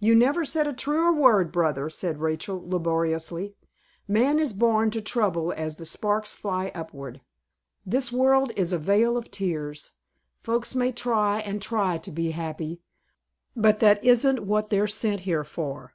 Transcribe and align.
"You 0.00 0.16
never 0.16 0.44
said 0.44 0.66
a 0.66 0.72
truer 0.72 1.12
word, 1.12 1.52
brother," 1.52 1.88
said 1.88 2.18
Rachel, 2.18 2.60
lugubriously. 2.60 3.54
"'Man 4.08 4.40
is 4.40 4.52
born 4.52 4.90
to 4.90 5.00
trouble 5.00 5.52
as 5.52 5.76
the 5.76 5.86
sparks 5.86 6.34
fly 6.34 6.72
upward.' 6.74 7.20
This 7.86 8.10
world 8.10 8.50
is 8.56 8.72
a 8.72 8.78
vale 8.80 9.16
of 9.16 9.30
tears. 9.30 9.92
Folks 10.42 10.74
may 10.74 10.90
try 10.90 11.38
and 11.38 11.62
try 11.62 11.96
to 11.96 12.10
be 12.10 12.32
happy, 12.32 12.80
but 13.54 13.78
that 13.78 14.02
isn't 14.04 14.40
what 14.44 14.68
they're 14.70 14.88
sent 14.88 15.20
here 15.20 15.44
for." 15.44 15.94